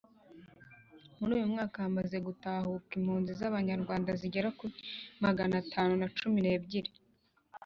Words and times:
Muri 1.17 1.31
uyu 1.37 1.51
mwaka 1.53 1.77
hamaze 1.85 2.17
gutahuka 2.27 2.89
impunzi 2.99 3.31
z 3.39 3.41
abanyarwanda 3.49 4.09
zigera 4.21 4.49
kuri 4.59 4.75
maganatanu 5.23 5.93
na 6.01 6.07
cumi 6.17 6.39
n’ebyiri 6.41 6.91